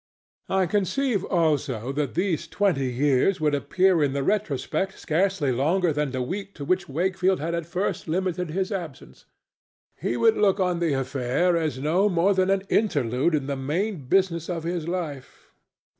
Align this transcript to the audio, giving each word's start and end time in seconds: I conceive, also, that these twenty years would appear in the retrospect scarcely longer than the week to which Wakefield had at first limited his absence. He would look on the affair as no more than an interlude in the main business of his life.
I 0.49 0.65
conceive, 0.65 1.23
also, 1.25 1.91
that 1.91 2.15
these 2.15 2.47
twenty 2.47 2.91
years 2.91 3.39
would 3.39 3.53
appear 3.53 4.01
in 4.01 4.13
the 4.13 4.23
retrospect 4.23 4.97
scarcely 4.97 5.51
longer 5.51 5.93
than 5.93 6.09
the 6.09 6.23
week 6.23 6.55
to 6.55 6.65
which 6.65 6.89
Wakefield 6.89 7.39
had 7.39 7.53
at 7.53 7.67
first 7.67 8.07
limited 8.07 8.49
his 8.49 8.71
absence. 8.71 9.25
He 9.93 10.17
would 10.17 10.37
look 10.37 10.59
on 10.59 10.79
the 10.79 10.93
affair 10.93 11.55
as 11.55 11.77
no 11.77 12.09
more 12.09 12.33
than 12.33 12.49
an 12.49 12.63
interlude 12.67 13.35
in 13.35 13.45
the 13.45 13.55
main 13.55 14.07
business 14.09 14.49
of 14.49 14.63
his 14.63 14.87
life. 14.87 15.51